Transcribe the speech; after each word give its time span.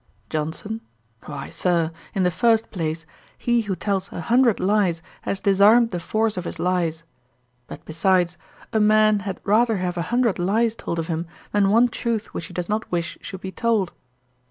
JOHNSON. 0.31 0.81
'Why, 1.27 1.51
Sir, 1.51 1.91
in 2.15 2.23
the 2.23 2.31
first 2.31 2.71
place, 2.71 3.05
he 3.37 3.61
who 3.61 3.75
tells 3.75 4.11
a 4.11 4.19
hundred 4.19 4.59
lies 4.59 5.03
has 5.21 5.39
disarmed 5.41 5.91
the 5.91 5.99
force 5.99 6.37
of 6.37 6.45
his 6.45 6.57
lies. 6.57 7.03
But 7.67 7.85
besides; 7.85 8.35
a 8.73 8.79
man 8.79 9.19
had 9.19 9.39
rather 9.43 9.77
have 9.77 9.97
a 9.97 10.01
hundred 10.09 10.39
lies 10.39 10.73
told 10.73 10.97
of 10.97 11.05
him, 11.05 11.27
than 11.51 11.69
one 11.69 11.87
truth 11.87 12.33
which 12.33 12.47
he 12.47 12.51
does 12.55 12.67
not 12.67 12.91
wish 12.91 13.19
should 13.21 13.41
be 13.41 13.51
told.' 13.51 13.93